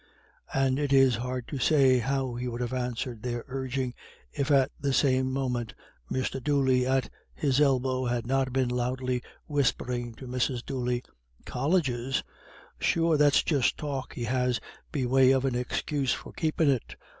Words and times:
And 0.51 0.79
it 0.79 0.91
is 0.91 1.17
hard 1.17 1.47
to 1.49 1.59
say 1.59 1.99
how 1.99 2.33
he 2.33 2.47
would 2.47 2.59
have 2.59 2.73
answered 2.73 3.21
their 3.21 3.45
urging 3.47 3.93
if 4.31 4.49
at 4.49 4.71
the 4.79 4.93
same 4.93 5.31
moment 5.31 5.75
Mr. 6.11 6.43
Dooley 6.43 6.87
at 6.87 7.11
his 7.35 7.61
elbow 7.61 8.05
had 8.05 8.25
not 8.25 8.51
been 8.51 8.69
loudly 8.69 9.21
whispering 9.45 10.15
to 10.15 10.25
Mrs. 10.25 10.65
Dooley 10.65 11.03
"Colleges? 11.45 12.23
Sure 12.79 13.15
that's 13.15 13.43
just 13.43 13.77
talk 13.77 14.15
he 14.15 14.23
has 14.23 14.59
be 14.91 15.05
way 15.05 15.29
of 15.29 15.45
an 15.45 15.53
excuse 15.53 16.11
for 16.13 16.33
keepin' 16.33 16.71
it. 16.71 16.95